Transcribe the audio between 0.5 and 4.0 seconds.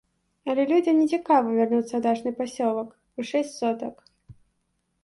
Але людзям не цікава вярнуцца ў дачны пасёлак, у шэсць сотак.